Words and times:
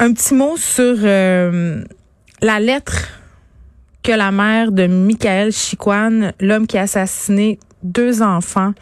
Un 0.00 0.12
petit 0.12 0.32
mot 0.34 0.56
sur 0.56 0.94
euh, 1.02 1.82
la 2.40 2.60
lettre 2.60 3.08
que 4.04 4.12
la 4.12 4.30
mère 4.30 4.70
de 4.70 4.86
Michael 4.86 5.50
Chiquan, 5.50 6.30
l'homme 6.38 6.68
qui 6.68 6.78
a 6.78 6.82
assassiné 6.82 7.58
deux 7.82 8.22
enfants 8.22 8.74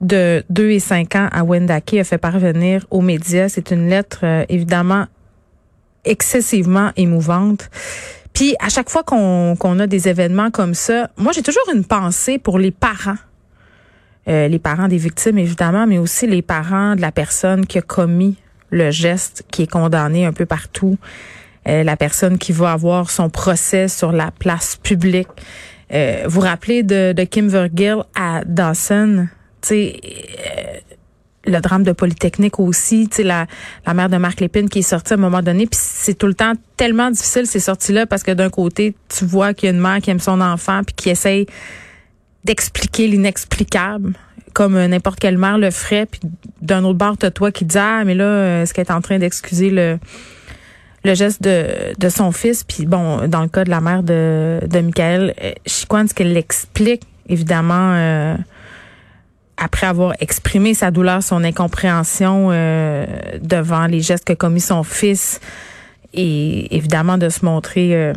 de 0.00 0.42
2 0.48 0.70
et 0.70 0.78
5 0.78 1.16
ans 1.16 1.28
à 1.30 1.44
Wendake, 1.44 1.94
a 1.94 2.04
fait 2.04 2.16
parvenir 2.16 2.86
aux 2.90 3.02
médias. 3.02 3.50
C'est 3.50 3.70
une 3.72 3.90
lettre 3.90 4.20
euh, 4.22 4.46
évidemment 4.48 5.04
excessivement 6.06 6.92
émouvante. 6.96 7.68
Puis 8.32 8.54
à 8.58 8.70
chaque 8.70 8.88
fois 8.88 9.02
qu'on 9.02 9.78
a 9.78 9.86
des 9.86 10.08
événements 10.08 10.50
comme 10.50 10.72
ça, 10.72 11.10
moi 11.18 11.32
j'ai 11.32 11.42
toujours 11.42 11.68
une 11.74 11.84
pensée 11.84 12.38
pour 12.38 12.58
les 12.58 12.70
parents. 12.70 13.18
Euh, 14.28 14.48
les 14.48 14.58
parents 14.58 14.88
des 14.88 14.96
victimes 14.96 15.36
évidemment, 15.36 15.86
mais 15.86 15.98
aussi 15.98 16.26
les 16.26 16.42
parents 16.42 16.96
de 16.96 17.02
la 17.02 17.12
personne 17.12 17.66
qui 17.66 17.76
a 17.76 17.82
commis 17.82 18.38
le 18.76 18.90
geste 18.90 19.44
qui 19.50 19.62
est 19.62 19.70
condamné 19.70 20.26
un 20.26 20.32
peu 20.32 20.46
partout. 20.46 20.98
Euh, 21.68 21.82
la 21.82 21.96
personne 21.96 22.38
qui 22.38 22.52
va 22.52 22.72
avoir 22.72 23.10
son 23.10 23.28
procès 23.28 23.88
sur 23.88 24.12
la 24.12 24.30
place 24.30 24.76
publique. 24.76 25.28
Euh, 25.92 26.24
vous 26.26 26.40
rappelez 26.40 26.84
de, 26.84 27.12
de 27.12 27.24
Kim 27.24 27.48
Vergil 27.48 27.96
à 28.14 28.42
Dawson, 28.44 29.26
tu 29.62 29.68
sais, 29.68 30.00
euh, 30.02 30.78
le 31.46 31.60
drame 31.60 31.82
de 31.82 31.92
Polytechnique 31.92 32.58
aussi, 32.58 33.08
tu 33.08 33.22
la, 33.22 33.46
la 33.84 33.94
mère 33.94 34.08
de 34.08 34.16
Marc 34.16 34.40
Lépine 34.40 34.68
qui 34.68 34.80
est 34.80 34.82
sortie 34.82 35.12
à 35.12 35.16
un 35.16 35.20
moment 35.20 35.42
donné, 35.42 35.66
puis 35.66 35.78
c'est 35.80 36.14
tout 36.14 36.26
le 36.26 36.34
temps 36.34 36.52
tellement 36.76 37.10
difficile 37.10 37.46
ces 37.46 37.60
sorties-là 37.60 38.06
parce 38.06 38.22
que 38.22 38.32
d'un 38.32 38.50
côté, 38.50 38.94
tu 39.08 39.24
vois 39.24 39.54
qu'il 39.54 39.68
y 39.68 39.72
a 39.72 39.74
une 39.74 39.80
mère 39.80 40.00
qui 40.00 40.10
aime 40.10 40.20
son 40.20 40.40
enfant 40.40 40.82
puis 40.84 40.94
qui 40.94 41.10
essaye 41.10 41.46
d'expliquer 42.44 43.06
l'inexplicable 43.08 44.14
comme 44.56 44.74
euh, 44.76 44.88
n'importe 44.88 45.20
quelle 45.20 45.36
mère 45.36 45.58
le 45.58 45.70
ferait, 45.70 46.06
puis 46.06 46.18
d'un 46.62 46.82
autre 46.82 46.96
bord, 46.96 47.18
t'as 47.18 47.30
toi 47.30 47.52
qui 47.52 47.66
dis 47.66 47.76
ah 47.76 48.04
mais 48.06 48.14
là, 48.14 48.24
euh, 48.24 48.62
est-ce 48.62 48.72
qu'elle 48.72 48.86
est 48.86 48.90
en 48.90 49.02
train 49.02 49.18
d'excuser 49.18 49.68
le 49.68 49.98
le 51.04 51.14
geste 51.14 51.42
de, 51.42 51.94
de 51.96 52.08
son 52.08 52.32
fils, 52.32 52.64
puis 52.64 52.84
bon, 52.86 53.28
dans 53.28 53.42
le 53.42 53.48
cas 53.48 53.62
de 53.62 53.70
la 53.70 53.80
mère 53.80 54.02
de, 54.02 54.58
de 54.66 54.80
Michael 54.80 55.34
euh, 55.40 55.52
Chiquan, 55.64 56.08
ce 56.08 56.14
qu'elle 56.14 56.36
explique, 56.36 57.02
évidemment, 57.28 58.36
après 59.56 59.86
avoir 59.86 60.14
exprimé 60.18 60.74
sa 60.74 60.90
douleur, 60.90 61.22
son 61.22 61.44
incompréhension 61.44 62.48
devant 63.40 63.86
les 63.86 64.00
gestes 64.00 64.24
que 64.24 64.32
commis 64.32 64.60
son 64.60 64.82
fils, 64.82 65.40
et 66.12 66.74
évidemment 66.74 67.18
de 67.18 67.28
se 67.28 67.44
montrer 67.44 68.12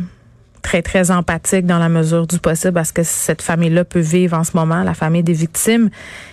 très, 0.62 0.82
très 0.82 1.10
empathique 1.10 1.66
dans 1.66 1.78
la 1.78 1.88
mesure 1.88 2.26
du 2.26 2.38
possible 2.38 2.72
parce 2.72 2.92
que 2.92 3.02
cette 3.02 3.42
famille-là 3.42 3.84
peut 3.84 4.00
vivre 4.00 4.36
en 4.36 4.44
ce 4.44 4.56
moment, 4.56 4.82
la 4.82 4.94
famille 4.94 5.22
des 5.22 5.32
victimes. 5.32 5.90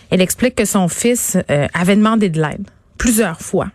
Elle 0.09 0.22
explique 0.22 0.56
que 0.56 0.66
son 0.66 0.88
fils 0.88 1.38
euh, 1.50 1.67
avait 1.73 1.95
demandé 1.95 2.30
de 2.30 2.42
l'aide 2.42 2.67
plusieurs 2.98 3.42
fois. 3.42 3.67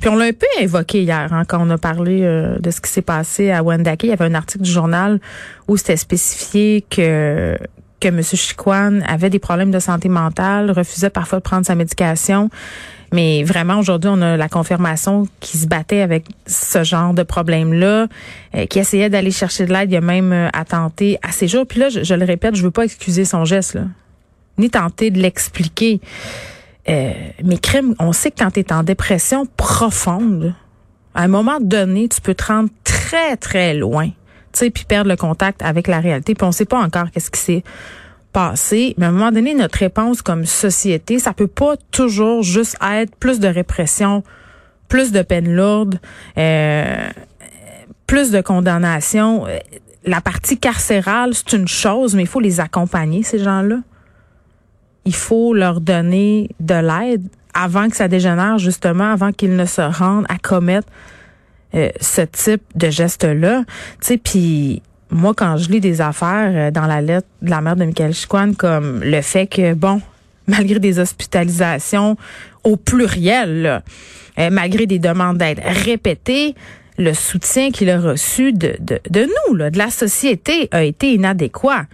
Puis 0.00 0.10
on 0.10 0.16
l'a 0.16 0.26
un 0.26 0.32
peu 0.32 0.46
évoqué 0.60 1.02
hier 1.02 1.32
hein, 1.32 1.44
quand 1.46 1.58
on 1.60 1.70
a 1.70 1.78
parlé 1.78 2.20
euh, 2.22 2.58
de 2.58 2.70
ce 2.70 2.80
qui 2.80 2.90
s'est 2.90 3.02
passé 3.02 3.50
à 3.50 3.62
Wendake. 3.62 4.04
Il 4.04 4.10
y 4.10 4.12
avait 4.12 4.26
un 4.26 4.34
article 4.34 4.64
du 4.64 4.70
journal 4.70 5.20
où 5.68 5.76
c'était 5.76 5.96
spécifié 5.96 6.84
que 6.88 7.56
que 8.00 8.08
M. 8.08 8.22
Chiquan 8.22 9.00
avait 9.06 9.30
des 9.30 9.38
problèmes 9.38 9.70
de 9.70 9.78
santé 9.78 10.08
mentale, 10.08 10.70
refusait 10.70 11.10
parfois 11.10 11.38
de 11.38 11.44
prendre 11.44 11.66
sa 11.66 11.74
médication. 11.74 12.50
Mais 13.12 13.44
vraiment, 13.44 13.78
aujourd'hui, 13.78 14.10
on 14.12 14.20
a 14.20 14.36
la 14.36 14.48
confirmation 14.48 15.28
qu'il 15.40 15.60
se 15.60 15.66
battait 15.66 16.00
avec 16.00 16.26
ce 16.46 16.82
genre 16.82 17.14
de 17.14 17.22
problème-là, 17.22 18.08
euh, 18.54 18.66
qui 18.66 18.78
essayait 18.78 19.08
d'aller 19.08 19.30
chercher 19.30 19.66
de 19.66 19.72
l'aide. 19.72 19.90
Il 19.90 19.96
a 19.96 20.00
même 20.00 20.32
euh, 20.32 20.48
attenté 20.52 21.18
à 21.22 21.30
ses 21.30 21.46
jours. 21.48 21.66
Puis 21.66 21.80
là, 21.80 21.88
je, 21.88 22.14
le 22.14 22.24
répète, 22.24 22.56
je 22.56 22.62
veux 22.62 22.70
pas 22.70 22.84
excuser 22.84 23.24
son 23.24 23.44
geste, 23.44 23.78
ni 24.58 24.70
tenter 24.70 25.10
de 25.10 25.20
l'expliquer. 25.20 26.00
Euh, 26.88 27.12
mais 27.44 27.58
crime, 27.58 27.94
on 27.98 28.12
sait 28.12 28.30
que 28.30 28.38
quand 28.38 28.50
tu 28.50 28.60
es 28.60 28.72
en 28.72 28.82
dépression 28.82 29.46
profonde, 29.56 30.54
à 31.14 31.22
un 31.22 31.28
moment 31.28 31.58
donné, 31.60 32.08
tu 32.08 32.20
peux 32.20 32.34
te 32.34 32.44
rendre 32.44 32.68
très, 32.84 33.36
très 33.36 33.74
loin, 33.74 34.10
sais, 34.56 34.70
puis 34.70 34.84
perdre 34.84 35.10
le 35.10 35.16
contact 35.16 35.62
avec 35.62 35.86
la 35.86 36.00
réalité. 36.00 36.34
Puis 36.34 36.46
on 36.46 36.52
sait 36.52 36.64
pas 36.64 36.78
encore 36.78 37.10
qu'est-ce 37.10 37.30
qui 37.30 37.40
s'est 37.40 37.64
passé. 38.32 38.94
Mais 38.98 39.06
à 39.06 39.08
un 39.08 39.12
moment 39.12 39.32
donné, 39.32 39.54
notre 39.54 39.78
réponse 39.78 40.22
comme 40.22 40.44
société, 40.44 41.18
ça 41.18 41.32
peut 41.32 41.46
pas 41.46 41.76
toujours 41.90 42.42
juste 42.42 42.76
être 42.82 43.14
plus 43.16 43.40
de 43.40 43.48
répression, 43.48 44.22
plus 44.88 45.12
de 45.12 45.22
peine 45.22 45.54
lourde, 45.54 45.98
euh, 46.38 47.08
plus 48.06 48.30
de 48.30 48.40
condamnation. 48.40 49.46
Euh, 49.46 49.58
La 50.04 50.20
partie 50.20 50.58
carcérale, 50.58 51.34
c'est 51.34 51.56
une 51.56 51.68
chose, 51.68 52.14
mais 52.14 52.22
il 52.22 52.28
faut 52.28 52.40
les 52.40 52.60
accompagner, 52.60 53.22
ces 53.22 53.38
gens-là 53.38 53.78
il 55.06 55.14
faut 55.14 55.54
leur 55.54 55.80
donner 55.80 56.50
de 56.60 56.74
l'aide 56.74 57.26
avant 57.54 57.88
que 57.88 57.96
ça 57.96 58.08
dégénère, 58.08 58.58
justement, 58.58 59.10
avant 59.10 59.32
qu'ils 59.32 59.56
ne 59.56 59.64
se 59.64 59.80
rendent 59.80 60.26
à 60.28 60.36
commettre 60.36 60.88
euh, 61.74 61.90
ce 62.00 62.22
type 62.22 62.62
de 62.74 62.90
geste-là. 62.90 63.64
Tu 64.00 64.06
sais, 64.06 64.18
puis 64.18 64.82
moi, 65.10 65.34
quand 65.34 65.56
je 65.56 65.68
lis 65.70 65.80
des 65.80 66.00
affaires 66.00 66.52
euh, 66.54 66.70
dans 66.70 66.86
la 66.86 67.00
lettre 67.00 67.26
de 67.42 67.50
la 67.50 67.60
mère 67.60 67.76
de 67.76 67.84
Michael 67.84 68.14
Chiquan, 68.14 68.54
comme 68.54 69.02
le 69.02 69.20
fait 69.20 69.46
que, 69.46 69.74
bon, 69.74 70.00
malgré 70.46 70.78
des 70.78 70.98
hospitalisations 70.98 72.16
au 72.64 72.76
pluriel, 72.76 73.62
là, 73.62 73.82
euh, 74.38 74.50
malgré 74.50 74.86
des 74.86 74.98
demandes 74.98 75.38
d'aide 75.38 75.60
répétées, 75.64 76.54
le 76.98 77.12
soutien 77.12 77.70
qu'il 77.70 77.90
a 77.90 78.00
reçu 78.00 78.52
de, 78.52 78.76
de, 78.80 79.00
de 79.10 79.28
nous, 79.48 79.54
là, 79.54 79.70
de 79.70 79.78
la 79.78 79.90
société, 79.90 80.68
a 80.70 80.82
été 80.82 81.12
inadéquat 81.12 81.86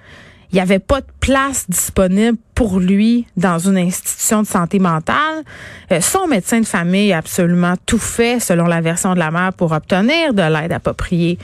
il 0.53 0.57
n'y 0.57 0.61
avait 0.61 0.79
pas 0.79 1.01
de 1.01 1.07
place 1.21 1.65
disponible 1.69 2.37
pour 2.55 2.79
lui 2.79 3.27
dans 3.39 3.59
une 3.59 3.79
institution 3.79 4.43
de 4.43 4.47
santé 4.47 4.79
mentale. 4.79 5.45
Euh, 5.91 6.03
son 6.03 6.27
médecin 6.27 6.61
de 6.61 6.67
famille 6.67 7.11
a 7.15 7.19
absolument 7.19 7.75
tout 7.87 7.99
fait, 7.99 8.39
selon 8.39 8.67
la 8.67 8.83
version 8.83 9.15
de 9.15 9.19
la 9.19 9.31
mère, 9.31 9.55
pour 9.55 9.73
obtenir 9.73 10.35
de 10.35 10.43
l'aide 10.43 10.73
appropriée. 10.73 11.39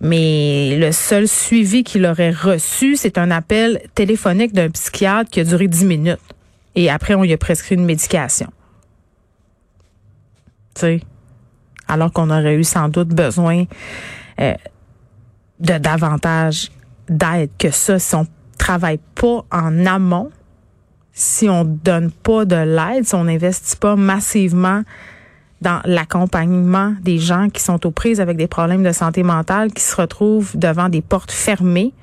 Mais 0.00 0.76
le 0.78 0.92
seul 0.92 1.26
suivi 1.26 1.82
qu'il 1.82 2.06
aurait 2.06 2.30
reçu, 2.30 2.94
c'est 2.94 3.18
un 3.18 3.32
appel 3.32 3.80
téléphonique 3.96 4.52
d'un 4.52 4.70
psychiatre 4.70 5.28
qui 5.28 5.40
a 5.40 5.44
duré 5.44 5.66
10 5.66 5.84
minutes. 5.84 6.20
Et 6.76 6.88
après, 6.88 7.14
on 7.14 7.22
lui 7.22 7.32
a 7.32 7.38
prescrit 7.38 7.74
une 7.74 7.84
médication. 7.84 8.52
Tu 10.74 10.80
sais, 10.82 11.00
alors 11.88 12.12
qu'on 12.12 12.30
aurait 12.30 12.54
eu 12.54 12.64
sans 12.64 12.88
doute 12.88 13.08
besoin 13.08 13.64
euh, 14.38 14.54
de 15.58 15.78
davantage 15.78 16.70
d'aide 17.08 17.50
que 17.58 17.70
ça 17.70 17.98
si 17.98 18.14
on 18.14 18.26
travaille 18.58 19.00
pas 19.14 19.44
en 19.52 19.86
amont, 19.86 20.30
si 21.12 21.48
on 21.48 21.64
donne 21.64 22.10
pas 22.10 22.44
de 22.44 22.56
l'aide, 22.56 23.06
si 23.06 23.14
on 23.14 23.24
n'investit 23.24 23.76
pas 23.76 23.96
massivement 23.96 24.82
dans 25.62 25.80
l'accompagnement 25.84 26.94
des 27.00 27.18
gens 27.18 27.48
qui 27.48 27.62
sont 27.62 27.86
aux 27.86 27.90
prises 27.90 28.20
avec 28.20 28.36
des 28.36 28.46
problèmes 28.46 28.82
de 28.82 28.92
santé 28.92 29.22
mentale, 29.22 29.72
qui 29.72 29.82
se 29.82 29.96
retrouvent 29.96 30.56
devant 30.56 30.88
des 30.88 31.00
portes 31.00 31.32
fermées, 31.32 31.94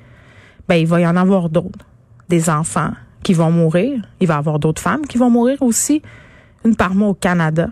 ben 0.68 0.76
il 0.76 0.86
va 0.86 1.00
y 1.00 1.06
en 1.06 1.16
avoir 1.16 1.48
d'autres, 1.48 1.86
des 2.28 2.50
enfants 2.50 2.92
qui 3.22 3.34
vont 3.34 3.50
mourir, 3.50 4.02
il 4.20 4.26
va 4.26 4.34
y 4.34 4.38
avoir 4.38 4.58
d'autres 4.58 4.82
femmes 4.82 5.06
qui 5.06 5.18
vont 5.18 5.30
mourir 5.30 5.62
aussi, 5.62 6.02
une 6.64 6.74
par 6.74 6.94
mois 6.94 7.08
au 7.08 7.14
Canada. 7.14 7.68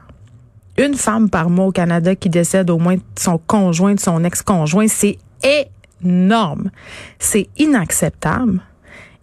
Une 0.79 0.95
femme 0.95 1.29
par 1.29 1.51
mois 1.51 1.67
au 1.67 1.73
Canada 1.73 2.15
qui 2.15 2.31
décède 2.31 2.71
au 2.71 2.79
moins 2.79 2.97
de 2.97 3.03
son 3.19 3.39
conjoint, 3.39 3.95
de 3.95 4.01
son 4.01 4.25
ex-conjoint, 4.25 4.89
c'est 4.89 5.19
énorme. 6.05 6.71
C'est 7.19 7.49
inacceptable 7.59 8.61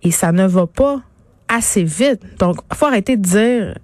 et 0.04 0.12
ça 0.12 0.31
ne 0.31 0.46
va 0.46 0.68
pas 0.68 1.02
assez 1.48 1.84
vite. 1.84 2.22
Donc, 2.40 2.58
faut 2.74 2.86
arrêter 2.86 3.18
de 3.18 3.24
dire 3.24 3.76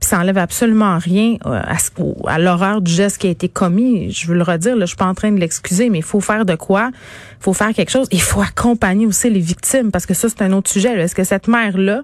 puis 0.00 0.08
ça 0.08 0.18
enlève 0.18 0.38
absolument 0.38 0.96
rien 0.98 1.36
euh, 1.44 1.60
à, 1.62 1.76
à 2.26 2.38
l'horreur 2.38 2.80
du 2.80 2.90
geste 2.90 3.18
qui 3.18 3.26
a 3.26 3.30
été 3.30 3.50
commis. 3.50 4.10
Je 4.10 4.26
veux 4.26 4.34
le 4.34 4.42
redire, 4.42 4.74
là, 4.74 4.86
je 4.86 4.90
suis 4.90 4.96
pas 4.96 5.06
en 5.06 5.14
train 5.14 5.30
de 5.30 5.38
l'excuser, 5.38 5.90
mais 5.90 5.98
il 5.98 6.04
faut 6.04 6.22
faire 6.22 6.46
de 6.46 6.54
quoi? 6.54 6.90
Il 6.92 7.42
faut 7.42 7.52
faire 7.52 7.74
quelque 7.74 7.90
chose. 7.90 8.08
Il 8.10 8.22
faut 8.22 8.40
accompagner 8.40 9.04
aussi 9.04 9.28
les 9.28 9.40
victimes, 9.40 9.90
parce 9.90 10.06
que 10.06 10.14
ça, 10.14 10.30
c'est 10.30 10.40
un 10.40 10.52
autre 10.52 10.70
sujet. 10.70 10.98
Est-ce 10.98 11.14
que 11.14 11.22
cette 11.22 11.48
mère-là, 11.48 12.02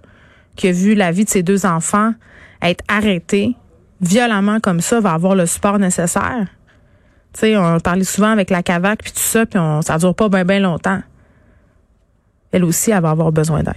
qui 0.56 0.68
a 0.68 0.72
vu 0.72 0.94
la 0.94 1.10
vie 1.10 1.24
de 1.24 1.30
ses 1.30 1.42
deux 1.42 1.64
enfants 1.64 2.12
être 2.60 2.84
arrêtée 2.86 3.56
violemment 4.02 4.60
comme 4.60 4.82
ça, 4.82 5.00
va 5.00 5.12
avoir 5.12 5.34
le 5.34 5.46
support 5.46 5.78
nécessaire? 5.78 6.46
Tu 7.38 7.56
on 7.56 7.80
parlait 7.80 8.04
souvent 8.04 8.30
avec 8.30 8.50
la 8.50 8.62
CAVAC 8.62 9.02
puis 9.02 9.12
tout 9.12 9.18
ça, 9.18 9.44
puis 9.46 9.58
on, 9.58 9.82
ça 9.82 9.98
dure 9.98 10.14
pas 10.14 10.28
bien 10.28 10.60
longtemps. 10.60 11.00
Elle 12.52 12.64
aussi, 12.64 12.90
elle 12.90 13.02
va 13.02 13.10
avoir 13.10 13.32
besoin 13.32 13.62
d'aide. 13.62 13.74